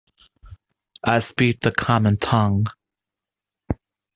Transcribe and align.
I 1.03 1.19
speak 1.19 1.59
the 1.61 1.71
common 1.71 2.17
tongue. 2.17 2.65